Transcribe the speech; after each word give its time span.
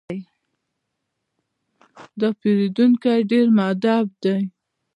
دا 2.19 2.29
پیرودونکی 2.39 3.19
ډېر 3.31 3.47
مؤدب 3.57 4.05
دی. 4.23 4.39